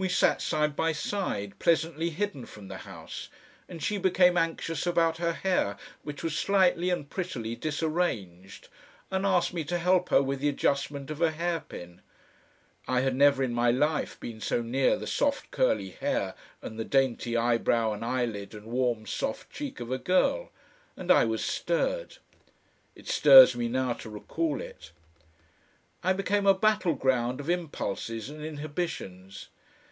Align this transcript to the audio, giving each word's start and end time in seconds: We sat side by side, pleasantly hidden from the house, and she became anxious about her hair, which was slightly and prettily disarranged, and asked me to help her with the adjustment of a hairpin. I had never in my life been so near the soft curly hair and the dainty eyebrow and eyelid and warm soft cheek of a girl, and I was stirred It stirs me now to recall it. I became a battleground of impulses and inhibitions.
We 0.00 0.08
sat 0.08 0.40
side 0.40 0.76
by 0.76 0.92
side, 0.92 1.58
pleasantly 1.58 2.10
hidden 2.10 2.46
from 2.46 2.68
the 2.68 2.76
house, 2.76 3.28
and 3.68 3.82
she 3.82 3.98
became 3.98 4.36
anxious 4.36 4.86
about 4.86 5.16
her 5.16 5.32
hair, 5.32 5.76
which 6.04 6.22
was 6.22 6.38
slightly 6.38 6.88
and 6.90 7.10
prettily 7.10 7.56
disarranged, 7.56 8.68
and 9.10 9.26
asked 9.26 9.52
me 9.52 9.64
to 9.64 9.76
help 9.76 10.10
her 10.10 10.22
with 10.22 10.38
the 10.38 10.48
adjustment 10.48 11.10
of 11.10 11.20
a 11.20 11.32
hairpin. 11.32 12.00
I 12.86 13.00
had 13.00 13.16
never 13.16 13.42
in 13.42 13.52
my 13.52 13.72
life 13.72 14.20
been 14.20 14.40
so 14.40 14.62
near 14.62 14.96
the 14.96 15.08
soft 15.08 15.50
curly 15.50 15.90
hair 15.90 16.36
and 16.62 16.78
the 16.78 16.84
dainty 16.84 17.36
eyebrow 17.36 17.90
and 17.90 18.04
eyelid 18.04 18.54
and 18.54 18.66
warm 18.66 19.04
soft 19.04 19.50
cheek 19.50 19.80
of 19.80 19.90
a 19.90 19.98
girl, 19.98 20.52
and 20.96 21.10
I 21.10 21.24
was 21.24 21.44
stirred 21.44 22.18
It 22.94 23.08
stirs 23.08 23.56
me 23.56 23.66
now 23.66 23.94
to 23.94 24.08
recall 24.10 24.60
it. 24.60 24.92
I 26.04 26.12
became 26.12 26.46
a 26.46 26.54
battleground 26.54 27.40
of 27.40 27.50
impulses 27.50 28.30
and 28.30 28.44
inhibitions. 28.44 29.48